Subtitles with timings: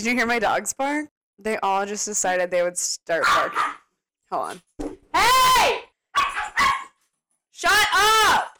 [0.00, 1.10] Did you hear my dogs bark?
[1.38, 3.58] They all just decided they would start barking.
[4.32, 4.96] Hold on.
[5.14, 5.80] Hey!
[7.50, 8.56] Shut up!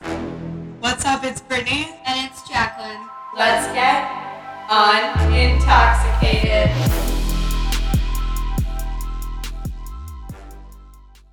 [0.80, 1.24] What's up?
[1.24, 1.94] It's Brittany.
[2.04, 3.08] And it's Jacqueline.
[3.34, 4.06] Let's get
[4.68, 6.68] unintoxicated.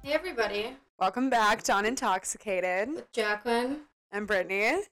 [0.03, 2.95] Hey everybody, Welcome back to Unintoxicated.
[2.95, 3.79] with Jacqueline.
[4.13, 4.83] I'm Brittany.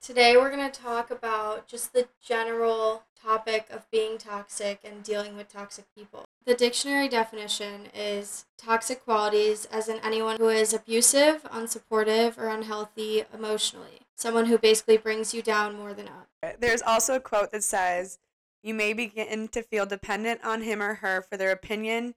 [0.00, 5.36] Today we're going to talk about just the general topic of being toxic and dealing
[5.36, 6.24] with toxic people.
[6.46, 13.24] The dictionary definition is toxic qualities as in anyone who is abusive, unsupportive, or unhealthy
[13.32, 14.00] emotionally.
[14.16, 16.28] Someone who basically brings you down more than up.
[16.60, 18.18] There's also a quote that says,
[18.62, 22.14] You may begin to feel dependent on him or her for their opinion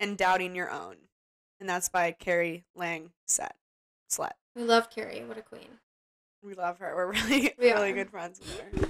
[0.00, 0.96] and doubting your own.
[1.60, 3.56] And that's by Carrie Lang Set.
[4.10, 4.32] Slut.
[4.54, 5.78] We love Carrie, what a queen.
[6.42, 6.94] We love her.
[6.94, 7.94] We're really, We really are.
[7.94, 8.88] good friends with her.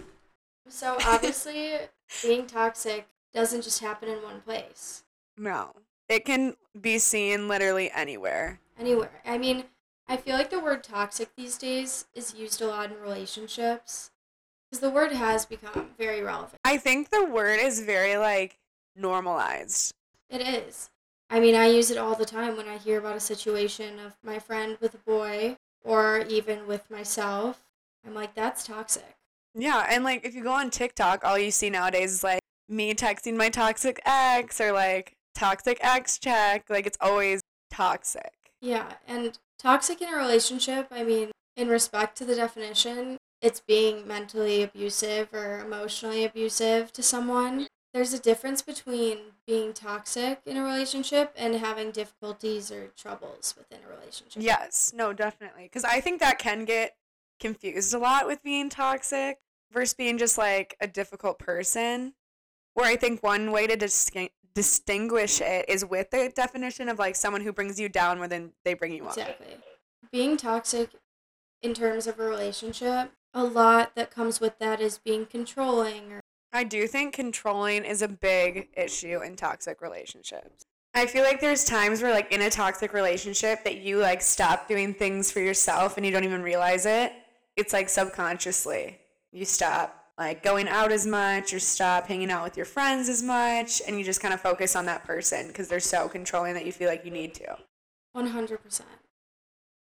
[0.69, 1.75] So obviously,
[2.23, 5.05] being toxic doesn't just happen in one place.
[5.37, 5.73] No.
[6.09, 8.61] It can be seen literally anywhere.
[8.79, 9.23] anywhere.
[9.25, 9.65] I mean,
[10.09, 14.13] I feel like the word toxic these days is used a lot in relationships
[14.71, 16.61] because the word has become very relevant.
[16.65, 18.59] I think the word is very like
[18.95, 19.93] normalized.
[20.31, 20.91] It is.
[21.29, 24.17] I mean, I use it all the time when I hear about a situation of
[24.23, 27.63] my friend with a boy or even with myself.
[28.07, 29.16] I'm like, that's toxic.
[29.59, 32.93] Yeah, and like if you go on TikTok, all you see nowadays is like me
[32.95, 36.69] texting my toxic ex or like toxic ex check.
[36.69, 37.41] Like it's always
[37.71, 38.33] toxic.
[38.61, 44.07] Yeah, and toxic in a relationship, I mean, in respect to the definition, it's being
[44.07, 47.67] mentally abusive or emotionally abusive to someone.
[47.95, 53.79] There's a difference between being toxic in a relationship and having difficulties or troubles within
[53.87, 54.43] a relationship.
[54.43, 55.63] Yes, no, definitely.
[55.63, 56.95] Because I think that can get
[57.41, 59.39] confused a lot with being toxic
[59.73, 62.15] versus being just like a difficult person.
[62.75, 64.11] Where I think one way to dis-
[64.55, 68.53] distinguish it is with the definition of like someone who brings you down more than
[68.65, 69.17] they bring you up.
[69.17, 69.57] Exactly.
[70.13, 70.91] Being toxic
[71.63, 76.21] in terms of a relationship, a lot that comes with that is being controlling or
[76.53, 80.65] I do think controlling is a big issue in toxic relationships.
[80.95, 84.67] I feel like there's times where like in a toxic relationship that you like stop
[84.67, 87.13] doing things for yourself and you don't even realize it.
[87.57, 88.99] It's like subconsciously.
[89.37, 93.23] You stop like going out as much or stop hanging out with your friends as
[93.23, 96.65] much and you just kind of focus on that person because they're so controlling that
[96.65, 97.59] you feel like you need to.
[98.17, 98.81] 100%.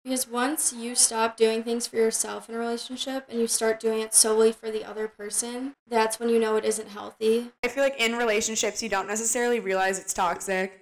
[0.05, 4.01] Because once you stop doing things for yourself in a relationship and you start doing
[4.01, 7.51] it solely for the other person, that's when you know it isn't healthy.
[7.65, 10.81] I feel like in relationships you don't necessarily realize it's toxic,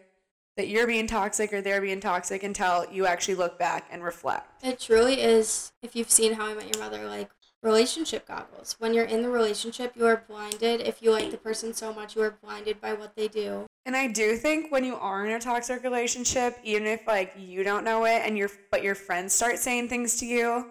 [0.58, 4.62] that you're being toxic or they're being toxic until you actually look back and reflect.
[4.62, 7.30] It truly is, if you've seen How I Met Your Mother, like
[7.68, 8.76] relationship goggles.
[8.78, 10.80] When you're in the relationship, you are blinded.
[10.80, 13.66] If you like the person so much, you are blinded by what they do.
[13.84, 17.62] And I do think when you are in a toxic relationship, even if like you
[17.62, 20.70] don't know it and your but your friends start saying things to you,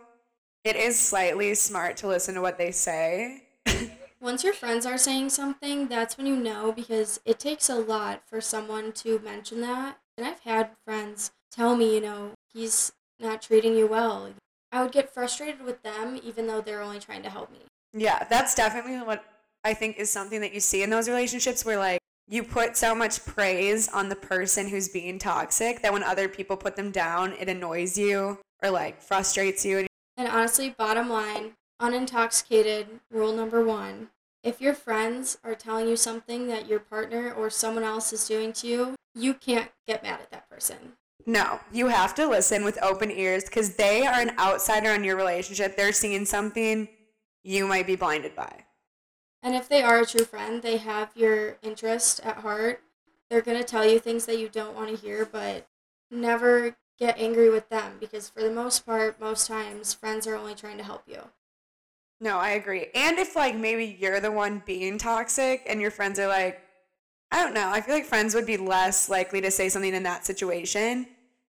[0.63, 3.44] it is slightly smart to listen to what they say.
[4.19, 8.24] Once your friends are saying something, that's when you know because it takes a lot
[8.25, 10.00] for someone to mention that.
[10.18, 14.31] And I've had friends tell me, you know, he's not treating you well.
[14.72, 17.60] I would get frustrated with them even though they're only trying to help me.
[17.94, 19.24] yeah, that's definitely what
[19.64, 22.94] I think is something that you see in those relationships where like you put so
[22.94, 27.34] much praise on the person who's being toxic that when other people put them down,
[27.34, 29.88] it annoys you or like frustrates you.
[30.18, 34.10] And honestly, bottom line, unintoxicated, rule number one.
[34.44, 38.54] If your friends are telling you something that your partner or someone else is doing
[38.54, 40.94] to you, you can't get mad at that person.
[41.28, 45.18] No, you have to listen with open ears because they are an outsider on your
[45.18, 45.76] relationship.
[45.76, 46.88] They're seeing something
[47.44, 48.64] you might be blinded by.
[49.44, 52.82] And if they are a true friend, they have your interest at heart.
[53.30, 55.68] They're going to tell you things that you don't want to hear, but
[56.10, 60.56] never get angry with them because, for the most part, most times, friends are only
[60.56, 61.20] trying to help you.
[62.22, 62.88] No, I agree.
[62.96, 66.62] And if like maybe you're the one being toxic and your friends are like,
[67.34, 70.04] I don't know, I feel like friends would be less likely to say something in
[70.04, 71.06] that situation.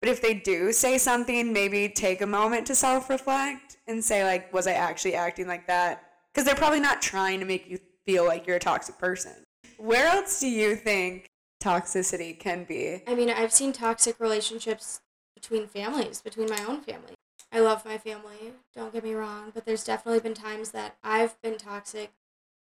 [0.04, 4.26] But if they do say something, maybe take a moment to self reflect and say,
[4.26, 6.04] like, was I actually acting like that?
[6.34, 9.32] Because they're probably not trying to make you feel like you're a toxic person.
[9.78, 11.30] Where else do you think
[11.64, 13.02] toxicity can be?
[13.08, 15.00] I mean, I've seen toxic relationships
[15.36, 17.14] between families, between my own family.
[17.54, 21.42] I love my family, don't get me wrong, but there's definitely been times that I've
[21.42, 22.12] been toxic.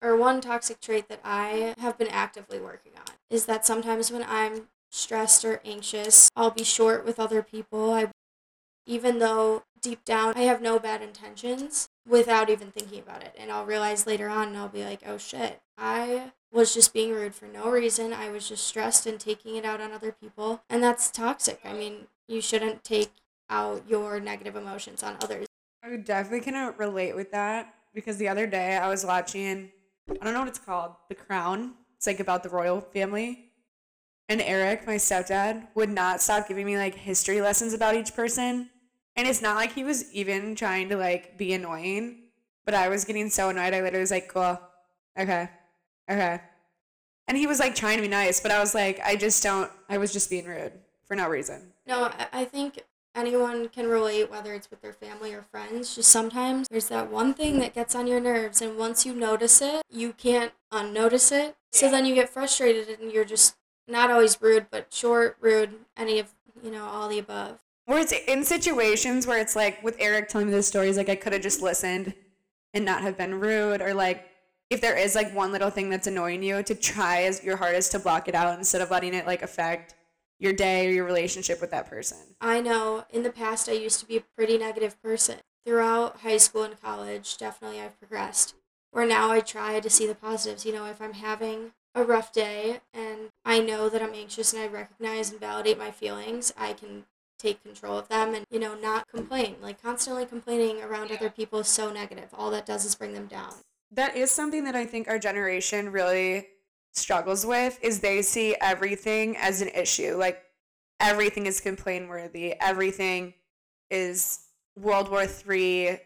[0.03, 4.27] Or one toxic trait that I have been actively working on is that sometimes when
[4.29, 7.93] I'm stressed or anxious, I'll be short with other people.
[7.93, 8.11] I
[8.87, 13.35] even though deep down I have no bad intentions, without even thinking about it.
[13.39, 17.13] And I'll realize later on and I'll be like, oh shit, I was just being
[17.13, 18.13] rude for no reason.
[18.13, 20.63] I was just stressed and taking it out on other people.
[20.69, 21.61] And that's toxic.
[21.65, 23.13] I mean, you shouldn't take
[23.49, 25.47] out your negative emotions on others.
[25.83, 29.71] I definitely can relate with that because the other day I was watching,
[30.21, 31.75] I don't know what it's called, The Crown.
[31.97, 33.50] It's like about the royal family.
[34.31, 38.71] And Eric, my stepdad, would not stop giving me like history lessons about each person.
[39.17, 42.19] And it's not like he was even trying to like be annoying,
[42.65, 43.75] but I was getting so annoyed.
[43.75, 44.57] I literally was like, cool.
[45.19, 45.49] Okay.
[46.09, 46.41] Okay.
[47.27, 49.69] And he was like trying to be nice, but I was like, I just don't,
[49.89, 50.75] I was just being rude
[51.05, 51.73] for no reason.
[51.85, 52.85] No, I- I think
[53.17, 55.97] anyone can relate, whether it's with their family or friends.
[55.97, 59.61] Just sometimes there's that one thing that gets on your nerves, and once you notice
[59.61, 61.57] it, you can't unnotice it.
[61.73, 63.57] So then you get frustrated and you're just
[63.91, 66.31] not always rude, but short, rude, any of,
[66.63, 67.59] you know, all the above.
[67.87, 71.17] Where it's in situations where it's like with Eric telling me the stories, like I
[71.17, 72.15] could have just listened
[72.73, 74.27] and not have been rude, or like
[74.71, 77.91] if there is like one little thing that's annoying you, to try as your hardest
[77.93, 79.95] to block it out instead of letting it like affect
[80.39, 82.17] your day or your relationship with that person.
[82.41, 85.39] I know in the past I used to be a pretty negative person.
[85.67, 88.55] Throughout high school and college, definitely I've progressed.
[88.93, 90.65] Where now I try to see the positives.
[90.65, 94.63] You know, if I'm having a rough day and I know that I'm anxious and
[94.63, 97.05] I recognize and validate my feelings, I can
[97.39, 99.57] take control of them and, you know, not complain.
[99.61, 102.29] Like constantly complaining around other people is so negative.
[102.35, 103.55] All that does is bring them down.
[103.91, 106.47] That is something that I think our generation really
[106.93, 110.17] struggles with is they see everything as an issue.
[110.17, 110.43] Like
[111.01, 112.55] everything is complain worthy.
[112.61, 113.35] Everything
[113.91, 114.41] is
[114.77, 115.97] World War Three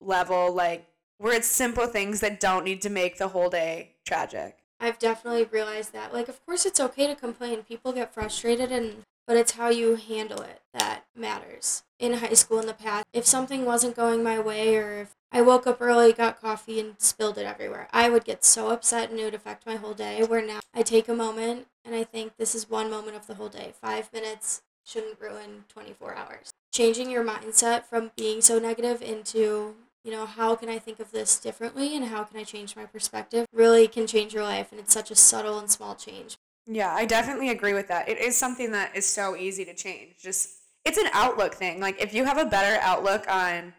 [0.00, 0.86] level, like
[1.18, 4.63] where it's simple things that don't need to make the whole day tragic.
[4.84, 6.12] I've definitely realized that.
[6.12, 7.62] Like, of course, it's okay to complain.
[7.62, 11.84] People get frustrated, and but it's how you handle it that matters.
[11.98, 15.40] In high school, in the past, if something wasn't going my way, or if I
[15.40, 19.18] woke up early, got coffee, and spilled it everywhere, I would get so upset, and
[19.18, 20.22] it would affect my whole day.
[20.22, 23.36] Where now I take a moment, and I think this is one moment of the
[23.36, 23.72] whole day.
[23.80, 26.52] Five minutes shouldn't ruin 24 hours.
[26.70, 31.10] Changing your mindset from being so negative into you know, how can I think of
[31.10, 34.70] this differently and how can I change my perspective really can change your life.
[34.70, 36.36] And it's such a subtle and small change.
[36.66, 38.08] Yeah, I definitely agree with that.
[38.08, 40.16] It is something that is so easy to change.
[40.22, 40.50] Just
[40.84, 41.80] it's an outlook thing.
[41.80, 43.72] Like if you have a better outlook on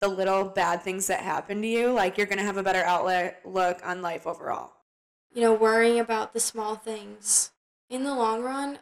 [0.00, 2.82] the little bad things that happen to you, like you're going to have a better
[2.84, 4.72] outlook on life overall.
[5.34, 7.50] You know, worrying about the small things
[7.88, 8.80] in the long run,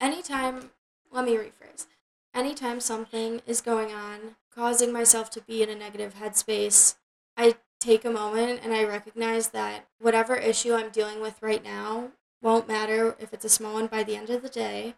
[0.00, 0.70] anytime,
[1.12, 1.86] let me rephrase.
[2.32, 6.96] Anytime something is going on causing myself to be in a negative headspace,
[7.36, 12.12] I take a moment and I recognize that whatever issue I'm dealing with right now
[12.40, 14.94] won't matter if it's a small one by the end of the day.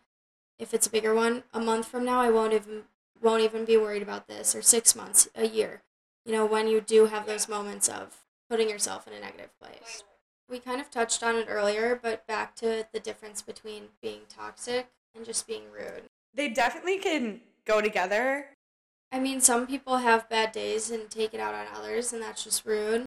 [0.59, 2.85] If it's a bigger one, a month from now I won't even
[3.23, 5.83] won't even be worried about this or 6 months, a year.
[6.25, 10.05] You know, when you do have those moments of putting yourself in a negative place.
[10.49, 14.89] We kind of touched on it earlier, but back to the difference between being toxic
[15.15, 16.05] and just being rude.
[16.35, 18.51] They definitely can go together
[19.13, 22.45] I mean, some people have bad days and take it out on others, and that's
[22.45, 23.07] just rude.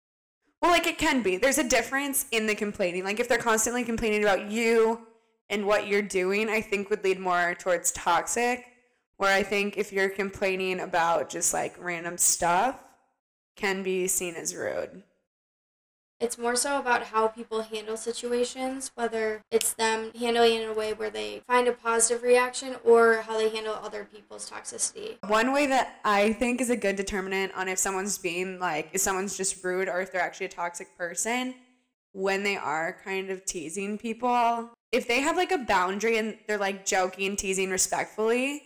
[0.60, 1.36] Well, like it can be.
[1.36, 3.04] There's a difference in the complaining.
[3.04, 5.06] Like if they're constantly complaining about you
[5.50, 8.66] and what you're doing, I think would lead more towards toxic.
[9.16, 12.82] Where I think if you're complaining about just like random stuff,
[13.56, 15.02] can be seen as rude.
[16.22, 20.72] It's more so about how people handle situations, whether it's them handling it in a
[20.72, 25.16] way where they find a positive reaction or how they handle other people's toxicity.
[25.26, 29.00] One way that I think is a good determinant on if someone's being like, if
[29.00, 31.56] someone's just rude or if they're actually a toxic person,
[32.12, 36.56] when they are kind of teasing people, if they have like a boundary and they're
[36.56, 38.62] like joking, teasing respectfully,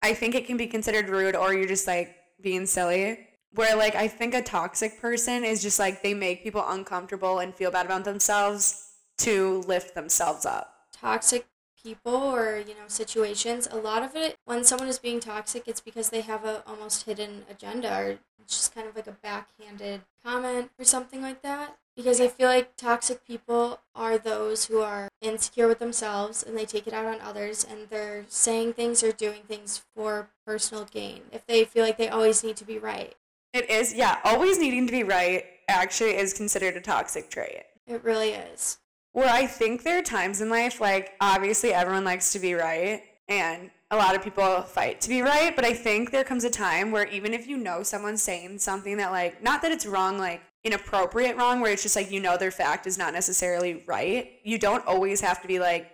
[0.00, 3.94] I think it can be considered rude or you're just like being silly where like
[3.94, 7.86] I think a toxic person is just like they make people uncomfortable and feel bad
[7.86, 10.74] about themselves to lift themselves up.
[10.92, 11.46] Toxic
[11.84, 15.82] people or you know situations a lot of it when someone is being toxic it's
[15.82, 20.00] because they have a almost hidden agenda or it's just kind of like a backhanded
[20.24, 25.08] comment or something like that because i feel like toxic people are those who are
[25.20, 29.12] insecure with themselves and they take it out on others and they're saying things or
[29.12, 33.14] doing things for personal gain if they feel like they always need to be right
[33.54, 34.18] it is, yeah.
[34.24, 37.62] Always needing to be right actually is considered a toxic trait.
[37.86, 38.78] It really is.
[39.12, 43.02] Where I think there are times in life, like, obviously everyone likes to be right,
[43.28, 46.50] and a lot of people fight to be right, but I think there comes a
[46.50, 50.18] time where even if you know someone's saying something that, like, not that it's wrong,
[50.18, 54.32] like, inappropriate wrong, where it's just like you know their fact is not necessarily right,
[54.42, 55.92] you don't always have to be like,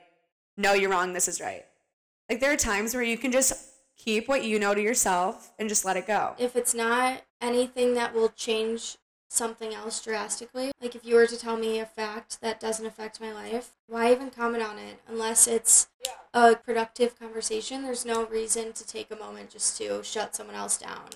[0.57, 1.67] no, you're wrong, this is right.
[2.31, 3.52] Like, there are times where you can just
[3.99, 6.35] keep what you know to yourself and just let it go.
[6.38, 10.73] If it's not anything that will change something else drastically.
[10.81, 14.13] Like if you were to tell me a fact that doesn't affect my life, why
[14.13, 15.89] even comment on it unless it's
[16.35, 17.83] a productive conversation?
[17.83, 21.07] There's no reason to take a moment just to shut someone else down.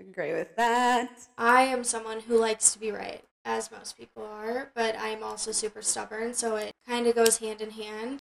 [0.00, 1.10] Agree with that.
[1.36, 5.52] I am someone who likes to be right, as most people are, but I'm also
[5.52, 8.20] super stubborn, so it kind of goes hand in hand.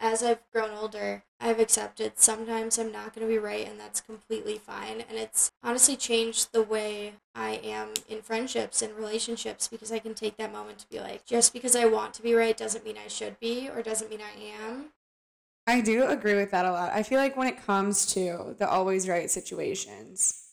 [0.00, 4.00] As I've grown older, I've accepted sometimes I'm not going to be right, and that's
[4.00, 5.02] completely fine.
[5.08, 10.14] And it's honestly changed the way I am in friendships and relationships because I can
[10.14, 12.96] take that moment to be like, just because I want to be right doesn't mean
[13.04, 14.90] I should be or doesn't mean I am.
[15.66, 16.92] I do agree with that a lot.
[16.92, 20.44] I feel like when it comes to the always right situations,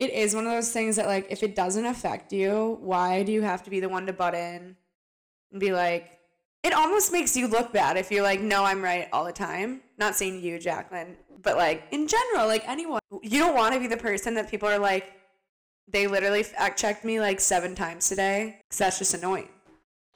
[0.00, 3.32] it is one of those things that like if it doesn't affect you, why do
[3.32, 4.76] you have to be the one to butt in
[5.52, 6.17] and be like
[6.62, 9.80] it almost makes you look bad if you're like, no, I'm right all the time.
[9.98, 13.00] Not saying you, Jacqueline, but like in general, like anyone.
[13.22, 15.12] You don't want to be the person that people are like,
[15.90, 19.48] they literally fact checked me like seven times today because that's just annoying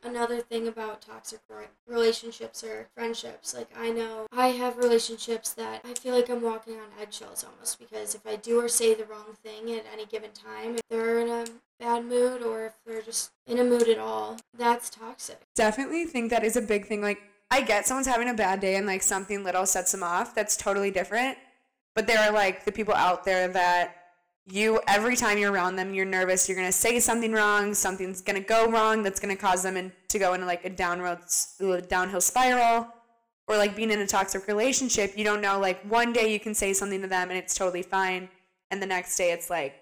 [0.02, 1.40] another thing about toxic
[1.86, 6.74] relationships or friendships like i know i have relationships that i feel like i'm walking
[6.74, 10.30] on eggshells almost because if i do or say the wrong thing at any given
[10.32, 11.44] time if they're in a
[11.78, 15.40] bad mood or if they're just in a mood at all that's toxic.
[15.54, 17.18] Definitely think that is a big thing like
[17.50, 20.56] i get someone's having a bad day and like something little sets them off that's
[20.56, 21.38] totally different.
[21.94, 24.01] But there are like the people out there that
[24.46, 28.20] you every time you're around them you're nervous you're going to say something wrong something's
[28.20, 30.70] going to go wrong that's going to cause them in, to go into like a
[30.70, 32.88] downroad downhill spiral.
[33.48, 36.54] Or like being in a toxic relationship you don't know like one day you can
[36.54, 38.28] say something to them and it's totally fine
[38.70, 39.74] and the next day it's like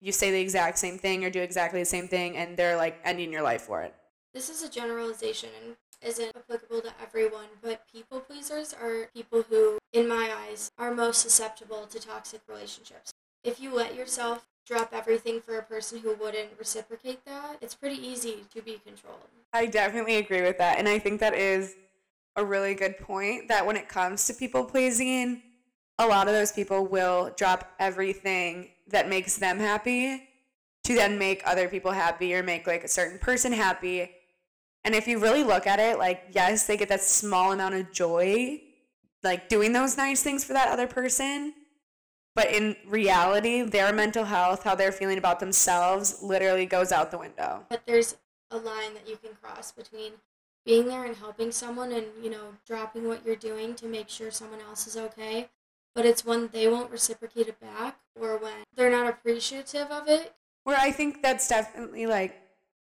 [0.00, 3.00] you say the exact same thing or do exactly the same thing and they're like
[3.04, 3.94] ending your life for it.
[4.34, 9.78] This is a generalization and isn't applicable to everyone, but people pleasers are people who,
[9.92, 13.12] in my eyes, are most susceptible to toxic relationships
[13.44, 17.96] if you let yourself drop everything for a person who wouldn't reciprocate that, it's pretty
[17.96, 19.18] easy to be controlled.
[19.52, 20.78] I definitely agree with that.
[20.78, 21.74] And I think that is
[22.36, 25.42] a really good point that when it comes to people pleasing,
[25.98, 30.28] a lot of those people will drop everything that makes them happy
[30.84, 34.10] to then make other people happy or make like a certain person happy.
[34.84, 37.90] And if you really look at it, like, yes, they get that small amount of
[37.90, 38.60] joy,
[39.22, 41.54] like doing those nice things for that other person
[42.38, 47.18] but in reality, their mental health, how they're feeling about themselves, literally goes out the
[47.18, 47.64] window.
[47.68, 48.16] But there's
[48.52, 50.12] a line that you can cross between
[50.64, 54.30] being there and helping someone and, you know, dropping what you're doing to make sure
[54.30, 55.48] someone else is okay.
[55.96, 60.32] But it's when they won't reciprocate it back or when they're not appreciative of it.
[60.62, 62.40] Where I think that's definitely like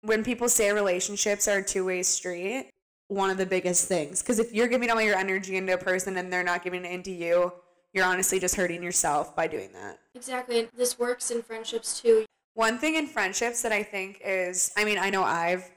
[0.00, 2.72] when people say relationships are a two way street,
[3.06, 4.22] one of the biggest things.
[4.22, 6.90] Because if you're giving all your energy into a person and they're not giving it
[6.90, 7.52] into you,
[7.92, 9.98] you're honestly just hurting yourself by doing that.
[10.14, 10.60] Exactly.
[10.60, 12.26] And this works in friendships too.
[12.54, 15.70] One thing in friendships that I think is, I mean, I know I've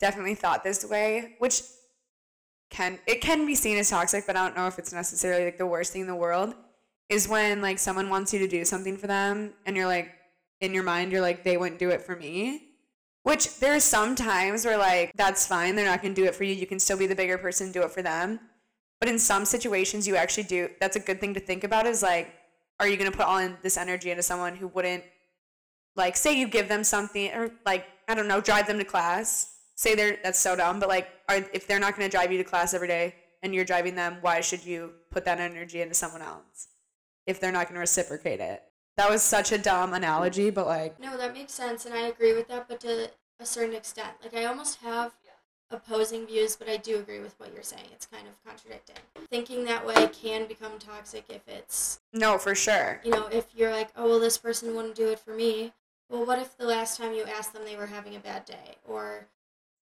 [0.00, 1.62] definitely thought this way, which
[2.70, 5.58] can it can be seen as toxic, but I don't know if it's necessarily like
[5.58, 6.54] the worst thing in the world.
[7.08, 10.10] Is when like someone wants you to do something for them, and you're like,
[10.60, 12.68] in your mind, you're like, they wouldn't do it for me.
[13.24, 16.44] Which there are some times where like that's fine, they're not gonna do it for
[16.44, 16.54] you.
[16.54, 18.40] You can still be the bigger person, do it for them.
[19.02, 20.68] But in some situations, you actually do.
[20.78, 21.86] That's a good thing to think about.
[21.86, 22.32] Is like,
[22.78, 25.02] are you going to put all in this energy into someone who wouldn't,
[25.96, 29.56] like, say you give them something or like I don't know, drive them to class.
[29.74, 32.38] Say they're that's so dumb, but like, are, if they're not going to drive you
[32.38, 35.94] to class every day and you're driving them, why should you put that energy into
[35.94, 36.68] someone else
[37.26, 38.62] if they're not going to reciprocate it?
[38.98, 41.00] That was such a dumb analogy, but like.
[41.00, 44.12] No, that makes sense, and I agree with that, but to a certain extent.
[44.22, 45.10] Like, I almost have
[45.72, 47.86] opposing views, but I do agree with what you're saying.
[47.92, 48.96] It's kind of contradicting.
[49.30, 52.00] Thinking that way can become toxic if it's.
[52.12, 53.00] No, for sure.
[53.04, 55.72] You know, if you're like, oh, well, this person wouldn't do it for me.
[56.08, 58.76] Well, what if the last time you asked them they were having a bad day
[58.86, 59.26] or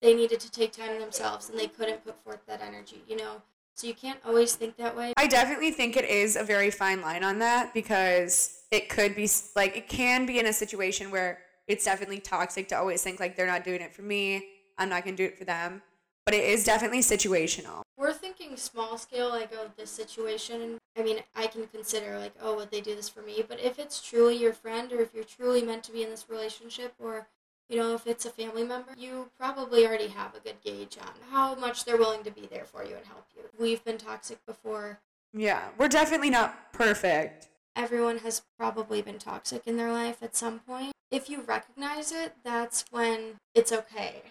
[0.00, 3.16] they needed to take time to themselves and they couldn't put forth that energy, you
[3.16, 3.42] know?
[3.75, 5.14] So you can't always think that way.
[5.16, 9.28] I definitely think it is a very fine line on that because it could be
[9.56, 13.37] like, it can be in a situation where it's definitely toxic to always think like
[13.37, 14.44] they're not doing it for me
[14.80, 15.82] I'm not going to do it for them.
[16.26, 17.82] But it is definitely situational.
[17.96, 20.78] We're thinking small scale, like, oh, this situation.
[20.96, 23.44] I mean, I can consider, like, oh, would they do this for me?
[23.46, 26.26] But if it's truly your friend or if you're truly meant to be in this
[26.28, 27.26] relationship or,
[27.68, 31.12] you know, if it's a family member, you probably already have a good gauge on
[31.30, 33.42] how much they're willing to be there for you and help you.
[33.58, 34.99] We've been toxic before.
[35.32, 37.49] Yeah, we're definitely not perfect.
[37.76, 40.92] Everyone has probably been toxic in their life at some point.
[41.10, 44.22] If you recognize it, that's when it's okay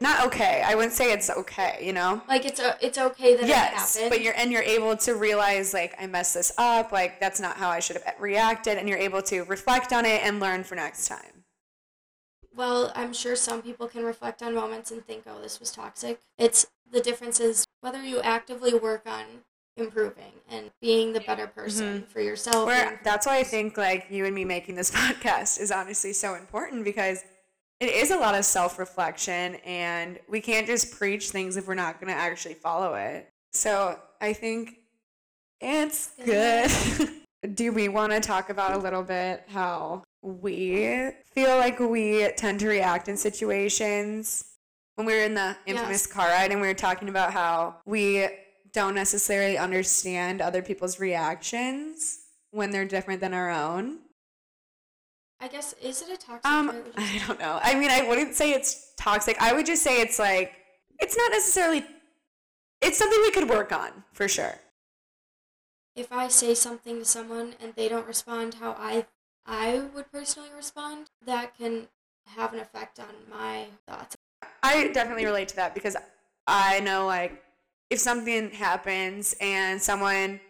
[0.00, 0.62] not okay.
[0.64, 2.22] I wouldn't say it's okay, you know?
[2.28, 4.10] Like it's o it's okay that yes, it happened.
[4.10, 7.56] but you're and you're able to realize like I messed this up, like that's not
[7.56, 10.76] how I should have reacted, and you're able to reflect on it and learn for
[10.76, 11.44] next time.
[12.54, 16.20] Well, I'm sure some people can reflect on moments and think, "Oh, this was toxic."
[16.38, 19.24] It's the difference is whether you actively work on
[19.76, 22.06] improving and being the better person mm-hmm.
[22.06, 22.66] for yourself.
[22.66, 26.34] Where that's why I think like you and me making this podcast is honestly so
[26.34, 27.24] important because
[27.80, 32.00] it is a lot of self-reflection and we can't just preach things if we're not
[32.00, 33.28] going to actually follow it.
[33.52, 34.78] So, I think
[35.60, 36.70] it's good.
[37.54, 42.58] Do we want to talk about a little bit how we feel like we tend
[42.60, 44.44] to react in situations?
[44.96, 46.06] When we were in the infamous Yes.
[46.08, 48.26] car ride and we were talking about how we
[48.72, 52.18] don't necessarily understand other people's reactions
[52.50, 53.98] when they're different than our own.
[55.40, 56.84] I guess is it a toxic Um, trait?
[56.96, 57.60] I don't know.
[57.62, 59.36] I mean, I wouldn't say it's toxic.
[59.40, 60.52] I would just say it's like
[61.00, 61.84] it's not necessarily.
[62.80, 64.54] It's something we could work on for sure.
[65.96, 69.06] If I say something to someone and they don't respond how I
[69.46, 71.88] I would personally respond, that can
[72.26, 74.16] have an effect on my thoughts.
[74.62, 75.96] I definitely relate to that because
[76.46, 77.42] I know like
[77.90, 80.40] if something happens and someone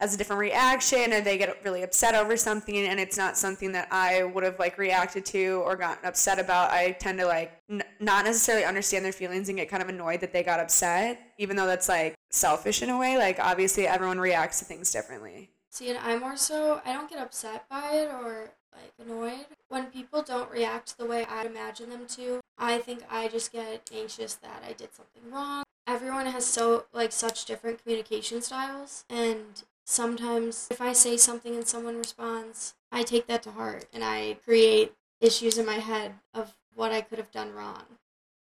[0.00, 3.72] has a different reaction or they get really upset over something and it's not something
[3.72, 7.52] that I would have like reacted to or gotten upset about, I tend to like
[7.70, 11.20] n- not necessarily understand their feelings and get kind of annoyed that they got upset,
[11.38, 13.16] even though that's like selfish in a way.
[13.16, 15.50] Like obviously everyone reacts to things differently.
[15.70, 19.46] See, and I'm more so, I don't get upset by it or like annoyed.
[19.68, 23.90] When people don't react the way I imagine them to, I think I just get
[23.94, 25.64] anxious that I did something wrong.
[25.86, 31.66] Everyone has so, like, such different communication styles, and sometimes if I say something and
[31.66, 36.54] someone responds, I take that to heart and I create issues in my head of
[36.74, 37.84] what I could have done wrong,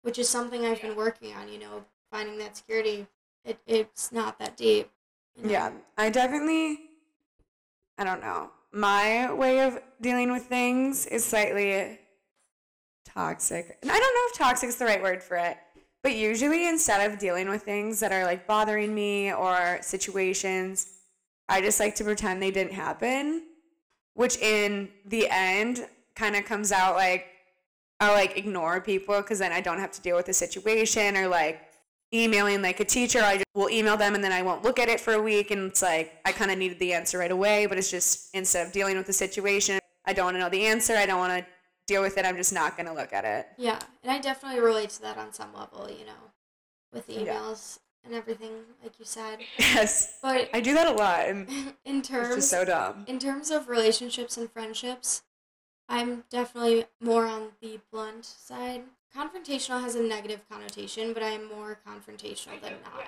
[0.01, 3.07] which is something I've been working on, you know, finding that security.
[3.45, 4.89] It, it's not that deep.
[5.37, 5.51] you know?
[5.51, 6.79] Yeah, I definitely,
[7.97, 8.51] I don't know.
[8.71, 11.99] My way of dealing with things is slightly
[13.05, 13.79] toxic.
[13.81, 15.57] And I don't know if toxic is the right word for it,
[16.03, 20.98] but usually instead of dealing with things that are like bothering me or situations,
[21.49, 23.43] I just like to pretend they didn't happen,
[24.13, 27.25] which in the end kind of comes out like
[27.99, 31.27] I like ignore people because then I don't have to deal with the situation or
[31.27, 31.61] like
[32.13, 33.19] emailing like a teacher.
[33.19, 35.51] I just will email them and then I won't look at it for a week.
[35.51, 38.65] And it's like I kind of needed the answer right away, but it's just instead
[38.65, 40.95] of dealing with the situation, I don't want to know the answer.
[40.95, 41.45] I don't want to
[41.87, 42.25] deal with it.
[42.25, 43.47] I'm just not going to look at it.
[43.57, 46.31] Yeah, and I definitely relate to that on some level, you know,
[46.93, 48.51] with emails and everything,
[48.83, 49.39] like you said.
[49.57, 51.47] Yes, But I do that a lot, and
[51.85, 53.05] in it's terms just so dumb.
[53.07, 55.23] in terms of relationships and friendships,
[55.87, 58.83] I'm definitely more on the blunt side.
[59.15, 63.07] Confrontational has a negative connotation, but I am more confrontational than not.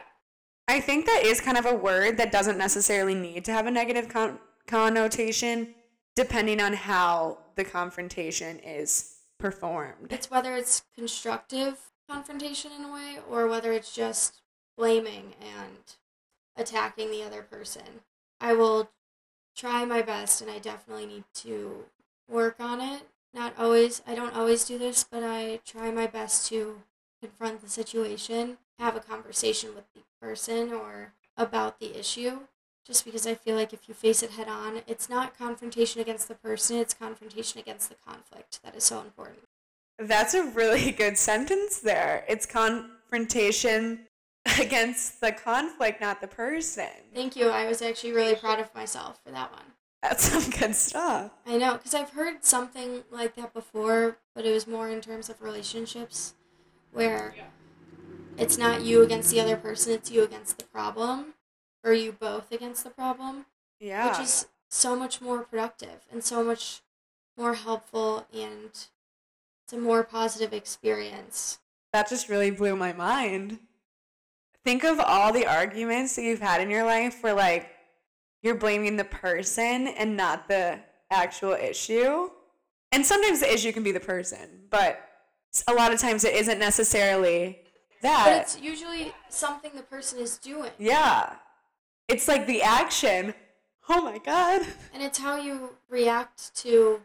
[0.68, 3.72] I think that is kind of a word that doesn't necessarily need to have a
[3.72, 5.76] negative con- connotation,
[6.16, 10.08] depending on how the confrontation is performed.
[10.12, 11.78] It's whether it's constructive
[12.10, 14.42] confrontation in a way or whether it's just
[14.82, 15.78] blaming and
[16.58, 18.02] attacking the other person.
[18.40, 18.90] I will
[19.56, 21.86] try my best and I definitely need to
[22.28, 23.04] work on it.
[23.32, 26.82] Not always, I don't always do this, but I try my best to
[27.22, 32.40] confront the situation, have a conversation with the person or about the issue.
[32.84, 36.28] Just because I feel like if you face it head on, it's not confrontation against
[36.28, 38.60] the person, it's confrontation against the conflict.
[38.64, 39.44] That is so important.
[40.00, 42.26] That's a really good sentence there.
[42.28, 44.08] It's confrontation
[44.60, 46.88] against the conflict, not the person.
[47.14, 47.50] Thank you.
[47.50, 49.66] I was actually really proud of myself for that one.
[50.02, 51.32] That's some good stuff.
[51.46, 55.30] I know, because I've heard something like that before, but it was more in terms
[55.30, 56.34] of relationships
[56.92, 57.36] where
[58.38, 61.36] it's not you against the other person, it's you against the problem,
[61.84, 63.46] or you both against the problem,
[63.80, 64.10] Yeah.
[64.10, 66.82] which is so much more productive and so much
[67.38, 68.72] more helpful, and
[69.64, 71.60] it's a more positive experience.
[71.94, 73.60] that just really blew my mind.
[74.64, 77.70] Think of all the arguments that you've had in your life where, like,
[78.42, 82.30] you're blaming the person and not the actual issue.
[82.92, 85.00] And sometimes the issue can be the person, but
[85.68, 87.60] a lot of times it isn't necessarily
[88.02, 88.26] that.
[88.26, 90.72] But it's usually something the person is doing.
[90.78, 91.36] Yeah.
[92.08, 93.34] It's like the action.
[93.90, 94.62] Oh my god.
[94.94, 97.02] And it's how you react to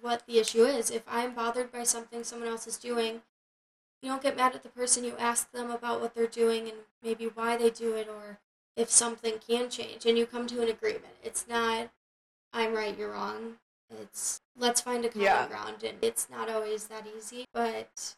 [0.00, 0.90] what the issue is.
[0.90, 3.22] If I'm bothered by something someone else is doing,
[4.02, 5.04] you don't get mad at the person.
[5.04, 8.38] You ask them about what they're doing and maybe why they do it or
[8.76, 11.14] if something can change and you come to an agreement.
[11.24, 11.90] It's not,
[12.52, 13.54] I'm right, you're wrong.
[14.00, 15.46] It's, let's find a common Yeah.
[15.48, 15.82] ground.
[15.82, 18.16] And it's not always that easy, but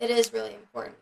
[0.00, 0.96] it is really important.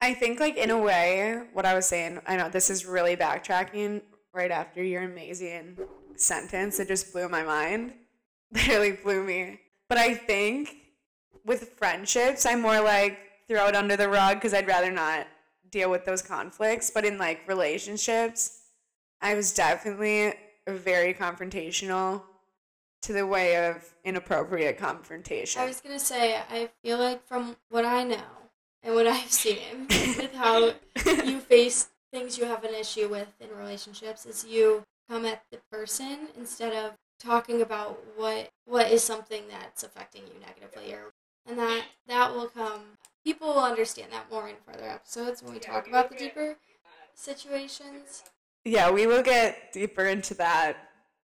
[0.00, 3.16] I think, like, in a way, what I was saying, I know this is really
[3.16, 4.02] backtracking
[4.34, 5.78] right after your amazing
[6.16, 6.78] sentence.
[6.78, 7.94] It just blew my mind.
[8.52, 9.60] Literally blew me.
[9.88, 10.76] But I think
[11.44, 15.26] with friendships, I'm more like throw it under the rug because I'd rather not
[15.70, 16.90] deal with those conflicts.
[16.90, 18.60] But in like relationships,
[19.20, 20.34] I was definitely
[20.66, 22.22] very confrontational
[23.02, 25.60] to the way of inappropriate confrontation.
[25.60, 28.22] I was gonna say, I feel like from what I know
[28.82, 30.72] and what I've seen with how
[31.24, 35.58] you face things you have an issue with in relationships is you come at the
[35.70, 41.12] person instead of talking about what what is something that's affecting you negatively or
[41.46, 42.80] and that that will come
[43.24, 46.56] people will understand that more in further episodes when we talk about the deeper
[47.14, 48.24] situations
[48.64, 50.76] yeah, we will get deeper into that.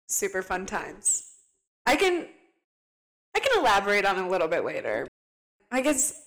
[0.08, 1.32] Super fun times.
[1.86, 2.28] I can
[3.36, 5.08] I can elaborate on it a little bit later.
[5.72, 6.22] I guess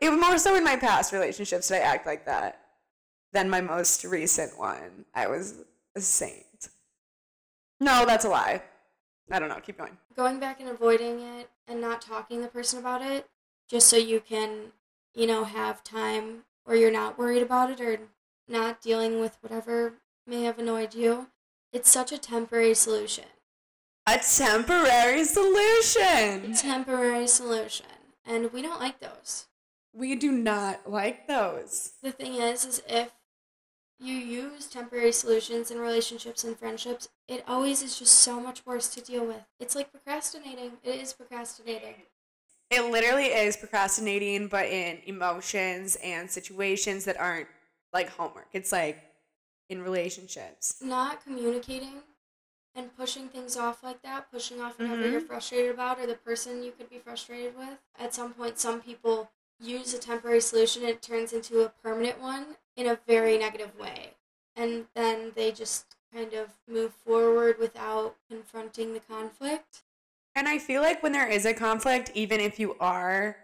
[0.00, 2.60] it was more so in my past relationships did I act like that
[3.32, 5.04] than my most recent one.
[5.14, 5.54] I was
[5.96, 6.68] a saint.
[7.80, 8.62] No, that's a lie.
[9.30, 9.58] I don't know.
[9.60, 9.96] Keep going.
[10.14, 13.26] going back and avoiding it and not talking to the person about it
[13.72, 14.72] just so you can
[15.14, 17.98] you know have time or you're not worried about it or
[18.46, 19.94] not dealing with whatever
[20.26, 21.28] may have annoyed you.
[21.72, 23.24] It's such a temporary solution.
[24.06, 26.52] A temporary solution.
[26.52, 27.86] A temporary solution.
[28.26, 29.46] And we don't like those.
[29.94, 31.92] We do not like those.
[32.02, 33.12] the thing is is if
[33.98, 38.88] you use temporary solutions in relationships and friendships it always is just so much worse
[38.94, 39.44] to deal with.
[39.58, 40.72] It's like procrastinating.
[40.84, 41.94] It is procrastinating
[42.72, 47.48] It literally is procrastinating, but in emotions and situations that aren't
[47.92, 48.48] like homework.
[48.54, 48.98] It's like
[49.68, 50.80] in relationships.
[50.80, 52.02] not communicating
[52.74, 55.12] and pushing things off like that, pushing off whatever Mhm.
[55.12, 57.78] you're frustrated about or the person you could be frustrated with.
[57.98, 59.30] At some point, some people
[59.60, 63.76] use a temporary solution and it turns into a permanent one in a very negative
[63.78, 64.14] way.
[64.56, 69.61] And then they just kind of move forward without confronting the conflict.
[70.52, 73.36] I feel like when there is a conflict, even if you are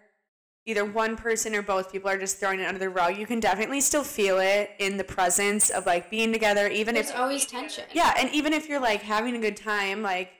[0.66, 3.40] either one person or both people are just throwing it under the rug, you can
[3.40, 7.46] definitely still feel it in the presence of like being together, even There's if always
[7.46, 7.84] tension.
[7.94, 10.32] yeah, and even if you're like having a good time, like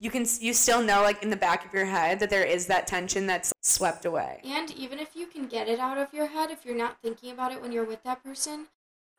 [0.00, 2.66] you can you still know like in the back of your head that there is
[2.66, 4.40] that tension that's swept away.
[4.44, 7.30] And even if you can get it out of your head, if you're not thinking
[7.30, 8.66] about it when you're with that person,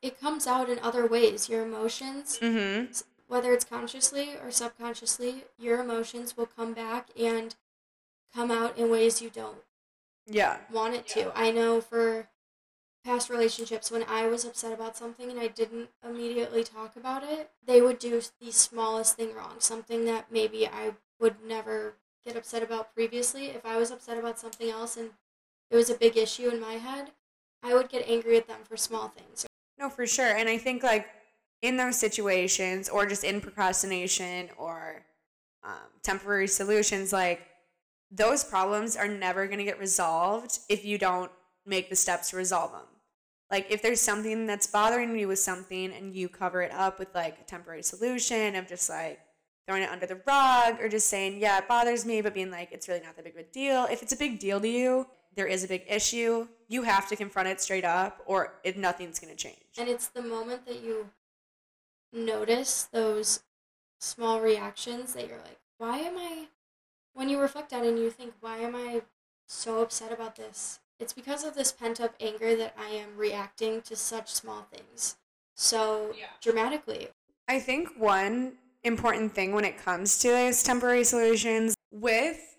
[0.02, 1.48] it comes out in other ways.
[1.48, 2.92] Your emotions, Mm-hmm.
[3.28, 7.54] Whether it's consciously or subconsciously, your emotions will come back and
[8.34, 9.62] come out in ways you don't
[10.26, 10.58] Yeah.
[10.70, 11.32] want it to.
[11.38, 12.28] I know for
[13.04, 17.50] past relationships, when I was upset about something and I didn't immediately talk about it,
[17.64, 22.62] they would do the smallest thing wrong, something that maybe I would never get upset
[22.62, 23.46] about previously.
[23.46, 25.10] If I was upset about something else and
[25.70, 27.12] it was a big issue in my head,
[27.62, 29.46] I would get angry at them for small things.
[29.78, 30.36] No, for sure.
[30.36, 31.08] And I think like
[31.62, 35.04] in those situations or just in procrastination or
[35.64, 37.40] um, temporary solutions, like
[38.10, 41.30] those problems are never going to get resolved if you don't
[41.66, 42.86] make the steps to resolve them.
[43.50, 47.14] Like if there's something that's bothering you with something and you cover it up with
[47.14, 49.18] like a temporary solution of just like
[49.66, 52.72] throwing it under the rug or just saying, yeah, it bothers me, but being like,
[52.72, 53.86] it's really not that big of a deal.
[53.90, 57.16] If it's a big deal to you, there is a big issue, you have to
[57.16, 59.56] confront it straight up or it, nothing's going to change.
[59.78, 61.08] And it's the moment that you
[62.12, 63.42] notice those
[64.00, 66.46] small reactions that you're like, why am I,
[67.14, 69.02] when you reflect on it and you think, why am I
[69.46, 70.80] so upset about this?
[71.00, 75.16] It's because of this pent up anger that I am reacting to such small things
[75.54, 77.08] so dramatically.
[77.46, 82.56] I think one important thing when it comes to those temporary solutions with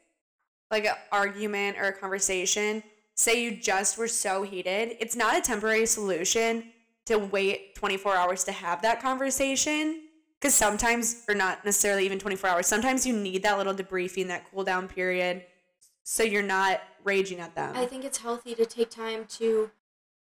[0.71, 2.83] like an argument or a conversation,
[3.15, 6.71] say you just were so heated, it's not a temporary solution
[7.09, 10.03] to wait 24 hours to have that conversation.
[10.39, 14.49] Because sometimes, or not necessarily even 24 hours, sometimes you need that little debriefing, that
[14.49, 15.43] cool down period,
[16.03, 17.75] so you're not raging at them.
[17.75, 19.71] I think it's healthy to take time to,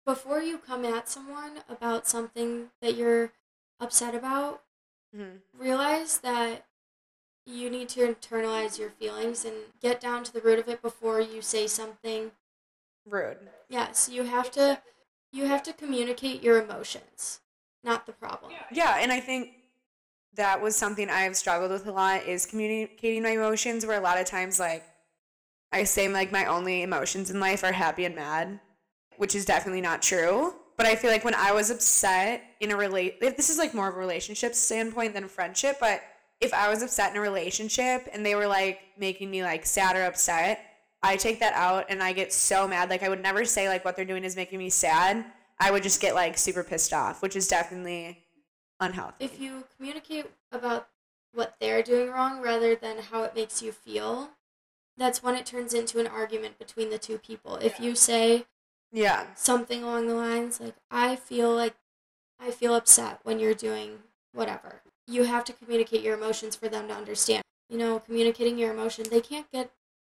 [0.06, 3.34] before you come at someone about something that you're
[3.82, 4.64] upset about,
[5.14, 5.42] Mhm.
[5.54, 6.66] realize that
[7.46, 11.20] you need to internalize your feelings and get down to the root of it before
[11.20, 12.32] you say something.
[13.06, 13.52] Rude.
[13.68, 14.82] Yes, you have to
[15.36, 17.42] you have to communicate your emotions,
[17.84, 18.54] not the problem.
[18.72, 19.50] Yeah, and I think
[20.36, 24.20] that was something I've struggled with a lot is communicating my emotions where a lot
[24.20, 24.84] of times like
[25.72, 28.60] I say like my only emotions in life are happy and mad,
[29.18, 30.54] which is definitely not true.
[30.78, 33.90] But I feel like when I was upset in a relate this is like more
[33.90, 36.02] of a relationship standpoint than friendship, but
[36.42, 39.96] if I was upset in a relationship and they were like making me like sad
[39.96, 42.90] or upset, I take that out and I get so mad.
[42.90, 45.26] Like I would never say like what they're doing is making me sad.
[45.60, 48.26] I would just get like super pissed off, which is definitely
[48.80, 49.24] unhealthy.
[49.24, 50.88] If you communicate about
[51.34, 54.32] what they're doing wrong rather than how it makes you feel,
[54.98, 57.58] that's when it turns into an argument between the two people.
[57.58, 58.46] If you say
[58.92, 59.28] yeah.
[59.36, 61.76] something along the lines like, I feel like
[62.40, 64.00] I feel upset when you're doing
[64.34, 67.44] whatever, you have to communicate your emotions for them to understand.
[67.70, 69.72] You know, communicating your emotion, they can't get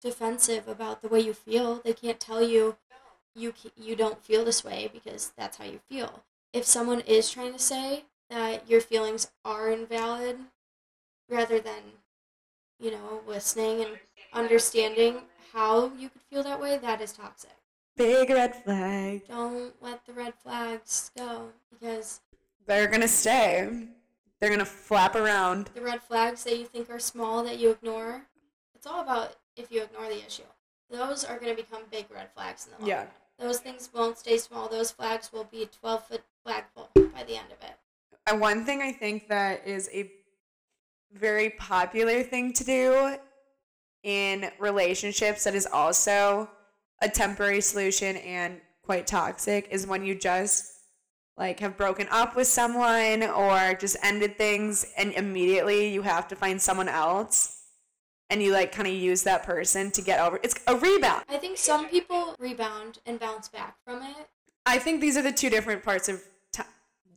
[0.02, 1.80] defensive about the way you feel.
[1.85, 2.76] They can't tell you
[3.35, 6.22] you you don't feel this way because that's how you feel.
[6.52, 10.38] If someone is trying to say that your feelings are invalid
[11.28, 11.82] rather than
[12.78, 13.98] you know, listening and
[14.32, 15.20] understanding
[15.52, 17.50] how you could feel that way, that is toxic.
[17.96, 19.26] Big red flag.
[19.26, 22.20] Don't let the red flags go because
[22.66, 23.88] they're going to stay.
[24.40, 25.70] They're going to flap around.
[25.74, 28.26] The red flags that you think are small that you ignore,
[28.74, 30.42] it's all about if you ignore the issue.
[30.90, 32.98] Those are going to become big red flags in the long yeah.
[32.98, 33.08] run.
[33.38, 34.68] Those things won't stay small.
[34.68, 37.76] Those flags will be 12 foot flagpole by the end of it.
[38.26, 40.10] And one thing I think that is a
[41.12, 43.16] very popular thing to do
[44.02, 46.48] in relationships that is also
[47.02, 50.72] a temporary solution and quite toxic is when you just
[51.36, 56.36] like have broken up with someone or just ended things and immediately you have to
[56.36, 57.55] find someone else
[58.30, 61.22] and you like kind of use that person to get over it's a rebound.
[61.28, 64.28] I think some people rebound and bounce back from it.
[64.64, 66.62] I think these are the two different parts of t-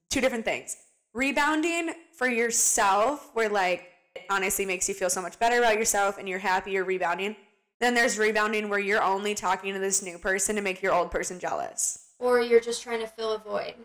[0.10, 0.78] two different things.
[1.13, 6.17] Rebounding for yourself where like it honestly makes you feel so much better about yourself
[6.17, 7.36] and you're happy you're rebounding.
[7.80, 11.12] Then there's rebounding where you're only talking to this new person to make your old
[11.12, 12.08] person jealous.
[12.19, 13.76] Or you're just trying to fill a void.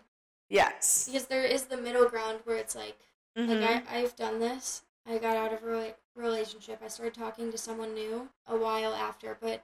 [0.49, 1.07] Yes.
[1.07, 2.97] Because there is the middle ground where it's like
[3.37, 3.51] mm-hmm.
[3.51, 4.83] like I, i've done this.
[5.07, 5.67] I got out of a
[6.15, 6.81] relationship.
[6.83, 9.63] I started talking to someone new a while after but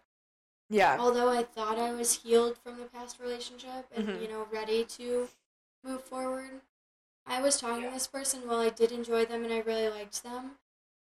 [0.70, 0.98] yeah.
[1.00, 4.22] although i thought i was healed from the past relationship and Mhm.
[4.22, 5.28] you know ready to
[5.84, 6.62] move forward
[7.26, 10.24] i was talking to this person while i did enjoy them and i really liked
[10.24, 10.52] them.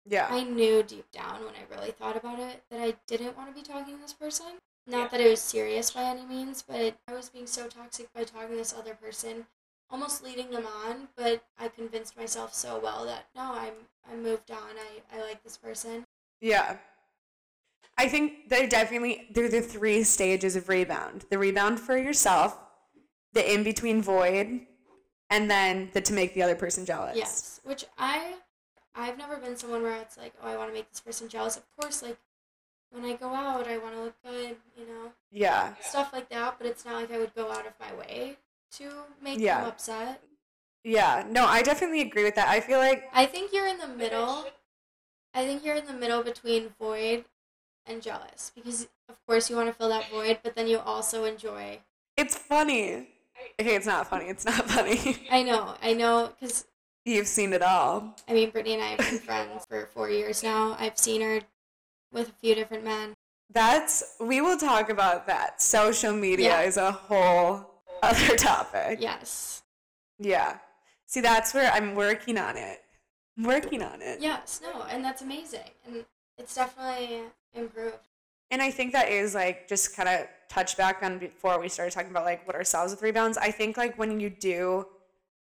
[0.08, 0.27] Yeah.
[0.29, 3.55] I knew deep down when i really thought about it that i didn't want to
[3.55, 4.45] be talking to this person.
[4.88, 8.23] Not that it was serious by any means but i was being so toxic by
[8.23, 9.47] talking to this other person
[9.95, 13.71] almost leading them on but i convinced myself so well that no i'm
[14.12, 16.03] i moved on i, I like this person
[16.41, 16.75] Yeah.
[17.97, 21.23] I think they're definitely they're the three stages of rebound.
[21.29, 22.60] The rebound for yourself,
[23.31, 24.47] the in between void,
[25.29, 27.15] and then the to make the other person jealous.
[27.15, 28.34] Yes, which I
[28.95, 31.55] I've never been someone where it's like, oh, I want to make this person jealous.
[31.55, 32.17] Of course, like
[32.91, 35.75] when I go out, I want to look good, you know, Yeah.
[35.79, 36.55] stuff like that.
[36.58, 38.36] But it's not like I would go out of my way
[38.77, 39.59] to make Yeah.
[39.61, 40.21] them upset.
[40.83, 41.25] Yeah.
[41.29, 42.47] No, I definitely agree with that.
[42.47, 44.45] I feel like I think you're in the middle.
[45.33, 47.25] I think you're in the middle between void
[47.85, 51.25] and jealous because, of course, you want to fill that void, but then you also
[51.25, 51.79] enjoy.
[52.17, 53.09] it's funny.
[53.59, 54.25] Okay, it's not funny.
[54.29, 55.27] It's not funny.
[55.29, 56.65] I know, I know, because
[57.07, 58.15] You've seen it all.
[58.27, 60.75] I mean, Brittany and I have been friends for four years now.
[60.79, 61.41] I've seen her
[62.11, 63.13] with a few different men.
[63.53, 65.61] That's we will talk about that.
[65.61, 66.61] Social media Yeah.
[66.61, 67.74] is a whole
[68.05, 68.99] other topic.
[69.01, 69.63] Yes.
[70.19, 70.57] Yeah.
[71.05, 72.81] See, that's where I'm working on it.
[73.37, 74.21] I'm working on it.
[74.21, 75.69] Yes, no, and that's amazing.
[75.85, 76.05] And
[76.37, 77.21] it's definitely
[77.53, 77.97] improved.
[78.51, 81.91] And I think that is like just kind of touch back on before we started
[81.91, 83.37] talking about like what are ourselves with rebounds.
[83.37, 84.85] I think like when you do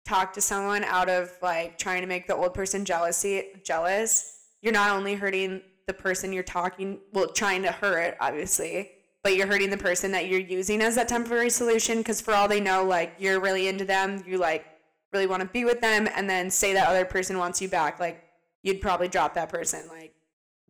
[0.06, 4.72] talk to someone out of like trying to make the old person jealousy jealous, you're
[4.72, 8.90] not only hurting the person you're talking well trying to hurt obviously,
[9.28, 12.48] but you're hurting the person that you're using as that temporary solution because for all
[12.48, 14.64] they know like you're really into them, you like
[15.12, 18.00] really want to be with them and then say that other person wants you back
[18.00, 18.24] like
[18.62, 20.14] you'd probably drop that person like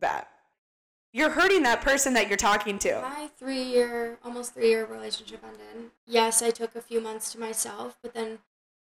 [0.01, 0.27] that.
[1.13, 2.99] You're hurting that person that you're talking to.
[3.01, 5.91] My three year, almost three year relationship ended.
[6.05, 8.39] Yes, I took a few months to myself, but then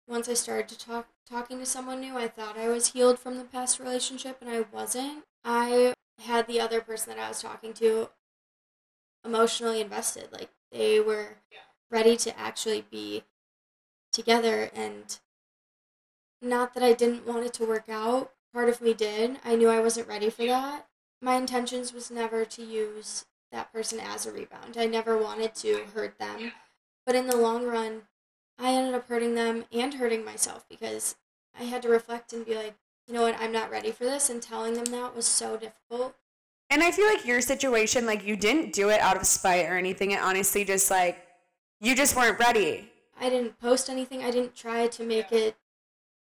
[0.09, 3.37] once I started to talk talking to someone new, I thought I was healed from
[3.37, 5.25] the past relationship, and I wasn't.
[5.44, 8.09] I had the other person that I was talking to
[9.24, 10.28] emotionally invested.
[10.33, 11.37] Like they were
[11.90, 13.24] ready to actually be
[14.12, 15.18] together, and
[16.42, 18.33] not that I didn't want it to work out.
[18.52, 19.38] Part of me did.
[19.44, 20.87] I knew I wasn't ready for that.
[21.22, 24.76] My intentions was never to use that person as a rebound.
[24.78, 26.52] I never wanted to hurt them.
[27.06, 28.02] But in the long run,
[28.59, 31.16] I ended up hurting them and hurting myself because
[31.59, 32.74] I had to reflect and be like,
[33.06, 34.30] you know what, I'm not ready for this.
[34.30, 36.14] And telling them that was so difficult.
[36.70, 39.76] And I feel like your situation, like you didn't do it out of spite or
[39.76, 40.12] anything.
[40.12, 41.18] It honestly just like
[41.80, 42.90] you just weren't ready.
[43.20, 44.22] I didn't post anything.
[44.22, 45.56] I didn't try to make it.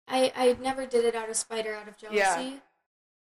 [0.08, 2.17] I, I never did it out of spite or out of jealousy.
[2.19, 2.51] Yeah.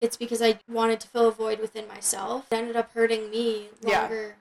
[0.01, 2.47] it's because I wanted to fill a void within myself.
[2.51, 4.01] It ended up hurting me Yeah.
[4.01, 4.35] longer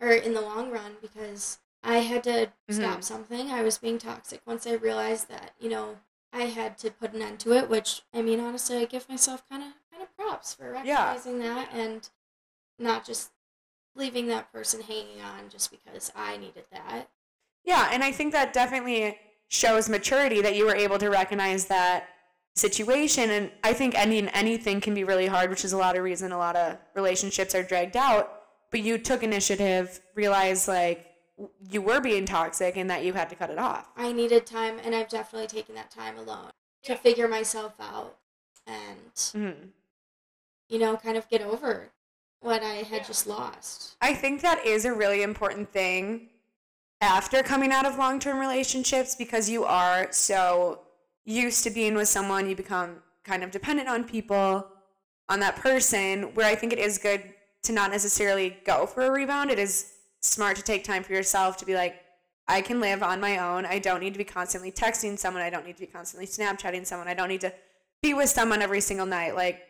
[0.00, 3.04] or in the long run because I had to stop Mhm.
[3.04, 3.50] something.
[3.52, 6.00] I was being toxic once I realized that, you know,
[6.32, 9.48] I had to put an end to it, which I mean honestly I give myself
[9.48, 12.10] kind of kind of props for recognizing that and
[12.78, 13.30] not just
[13.94, 17.08] leaving that person hanging on just because I needed that.
[17.64, 22.08] Yeah, and I think that definitely shows maturity that you were able to recognize that
[22.54, 23.30] situation.
[23.30, 26.32] And I think ending anything can be really hard, which is a lot of reason
[26.32, 28.42] a lot of relationships are dragged out.
[28.70, 31.06] But you took initiative, realized like
[31.70, 33.88] you were being toxic and that you had to cut it off.
[33.96, 36.50] I needed time, and I've definitely taken that time alone
[36.84, 38.18] to figure myself out
[38.66, 39.70] and, Mhm.
[40.68, 41.90] you know, kind of get over
[42.46, 43.96] what I had just lost.
[44.00, 46.28] I think that is a really important thing
[47.00, 50.80] after coming out of long term relationships because you are so
[51.24, 54.68] used to being with someone, you become kind of dependent on people,
[55.28, 57.22] on that person, where I think it is good
[57.64, 59.50] to not necessarily go for a rebound.
[59.50, 61.96] It is smart to take time for yourself to be like,
[62.46, 63.66] I can live on my own.
[63.66, 65.42] I don't need to be constantly texting someone.
[65.42, 67.08] I don't need to be constantly Snapchatting someone.
[67.08, 67.52] I don't need to
[68.02, 69.34] be with someone every single night.
[69.34, 69.62] Like,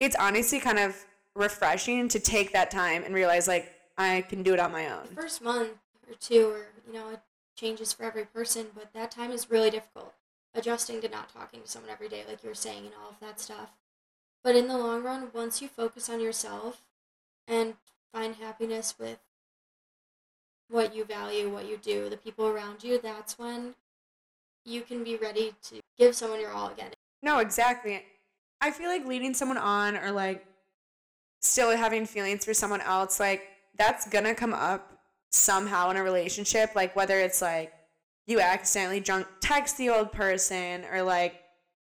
[0.00, 0.96] it's honestly kind of
[1.36, 5.00] refreshing to take that time and realize, like, I can do it on my The
[5.00, 5.06] own.
[5.14, 7.20] first month or two, or, you know, it
[7.54, 10.14] changes for every person, but that time is really difficult.
[10.54, 13.20] Adjusting to not talking to someone every day, like you were saying, and all of
[13.20, 13.70] that stuff.
[14.42, 16.82] But in the long run, once you focus on yourself
[17.46, 17.74] and
[18.12, 19.18] find happiness with
[20.68, 23.74] what you value, what you do, the people around you, that's when
[24.64, 26.90] you can be ready to give someone your all again.
[27.22, 28.02] No, exactly.
[28.60, 30.46] I feel like leading someone on or like
[31.46, 34.98] still having feelings for someone else, like that's gonna come up
[35.30, 36.74] somehow in a relationship.
[36.74, 37.72] Like whether it's like
[38.26, 41.40] you accidentally drunk text the old person or like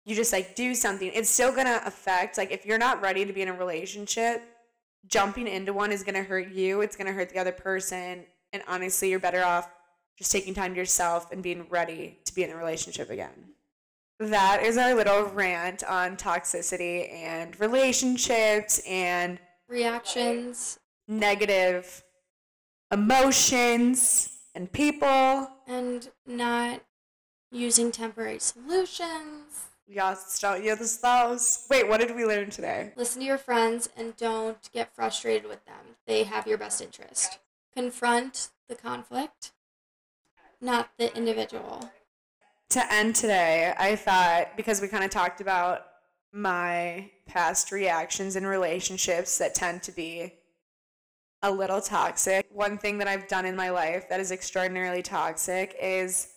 [0.05, 2.37] you just like do something, it's still gonna affect.
[2.37, 4.43] Like if you're not ready to be in a relationship,
[5.07, 6.81] jumping into one is gonna hurt you.
[6.81, 8.25] It's gonna hurt the other person.
[8.53, 9.69] And honestly, you're better off
[10.17, 13.53] just taking time to yourself and being ready to be in a relationship again.
[14.19, 22.03] That is our little rant on toxicity and relationships and Reactions negative
[22.91, 25.49] emotions and people.
[25.67, 26.81] and not
[27.51, 29.65] using temporary solutions.
[29.87, 31.65] Yes, don't use those.
[31.69, 32.91] Wait, what did we learn today?
[32.97, 35.95] Listen to your friends and don't get frustrated with them.
[36.05, 37.39] They have your best interest.
[37.73, 39.51] Confront the conflict,
[40.59, 41.89] not the individual.
[42.71, 45.86] To end today, I thought because we kind of talked about
[46.37, 50.33] my past reactions in relationships that tend to be
[51.41, 52.45] a little toxic.
[52.51, 56.29] One thing that I've done in my life that is extraordinarily toxic is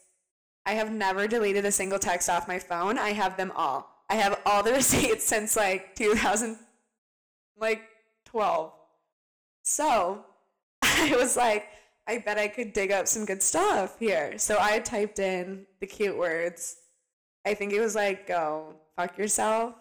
[0.64, 2.98] I have never deleted a single text off my phone.
[2.98, 4.04] I have them all.
[4.08, 6.58] I have all the receipts since like 2000
[7.58, 7.82] like
[8.24, 8.72] 12.
[9.62, 10.24] So,
[10.82, 11.66] I was like,
[12.06, 14.38] I bet I could dig up some good stuff here.
[14.38, 16.76] So I typed in the cute words.
[17.46, 19.74] I think it was like go fuck yourself,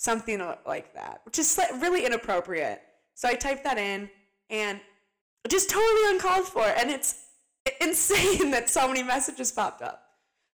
[0.00, 2.80] something like that, which is really inappropriate.
[3.12, 4.08] So I typed that in
[4.48, 4.80] and
[5.46, 6.62] just totally uncalled for.
[6.64, 7.26] And it's
[7.82, 10.02] insane that so many messages popped up.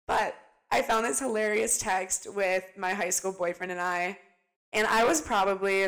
[0.06, 0.34] But
[0.70, 4.18] I found this hilarious text with my high school boyfriend and I.
[4.74, 5.84] And I was probably,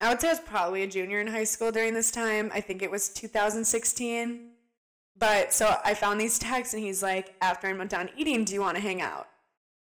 [0.00, 2.52] I would say I was probably a junior in high school during this time.
[2.54, 4.50] I think it was 2016.
[5.18, 8.60] But so I found these texts and he's like, after I'm done eating, do you
[8.60, 9.26] want to hang out?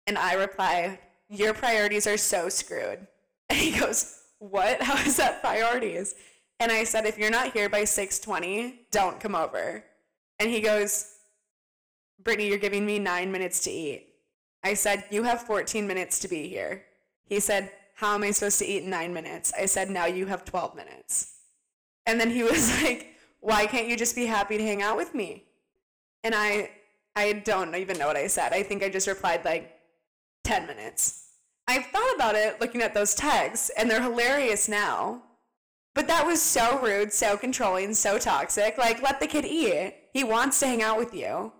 [0.07, 0.99] And I reply,
[1.31, 3.07] your priorities are so screwed.
[3.49, 4.83] And he goes, what?
[4.83, 6.15] How is that priorities?
[6.59, 9.85] And I said, if you're not here by 620, don't come over.
[10.39, 11.15] And he goes,
[12.23, 14.09] Brittany, you're giving me nine minutes to eat.
[14.63, 16.85] I said, you have 14 minutes to be here.
[17.25, 19.53] He said, how am I supposed to eat in nine minutes?
[19.59, 21.35] I said, now you have 12 minutes.
[22.07, 25.15] And then he was like, why can't you just be happy to hang out with
[25.15, 25.45] me?
[26.25, 26.71] And I,
[27.17, 28.53] I don't even know what I said.
[28.53, 29.80] I think I just replied like
[30.51, 31.29] 10 minutes.
[31.69, 35.23] I've thought about it looking at those texts, and they're hilarious now.
[35.95, 38.77] But that was so rude, so controlling, so toxic.
[38.77, 39.95] Like, let the kid eat.
[40.13, 41.53] He wants to hang out with you.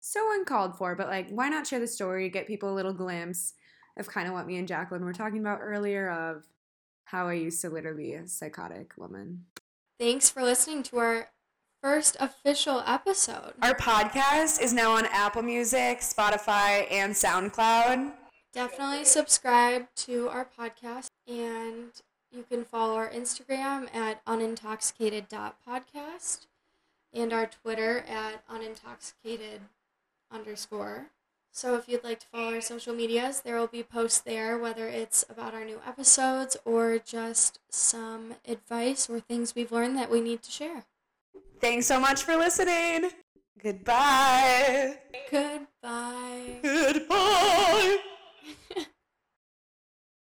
[0.00, 3.52] So uncalled for, but like, why not share the story, get people a little glimpse
[3.98, 6.44] of kind of what me and Jacqueline were talking about earlier of
[7.04, 9.44] how I used to literally be a psychotic woman.
[10.00, 11.28] Thanks for listening to our
[11.82, 13.52] first official episode.
[13.60, 18.12] Our podcast is now on Apple Music, Spotify, and SoundCloud.
[18.52, 21.90] Definitely subscribe to our podcast and
[22.30, 26.46] you can follow our Instagram at unintoxicated.podcast
[27.12, 29.60] and our Twitter at unintoxicated
[30.30, 31.06] underscore.
[31.52, 34.86] So if you'd like to follow our social medias, there will be posts there, whether
[34.86, 40.20] it's about our new episodes or just some advice or things we've learned that we
[40.20, 40.84] need to share.
[41.60, 43.10] Thanks so much for listening.
[43.60, 44.98] Goodbye.
[45.30, 46.60] Goodbye.
[46.62, 47.98] Goodbye.